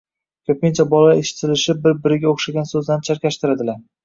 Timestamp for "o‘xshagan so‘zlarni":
2.33-3.07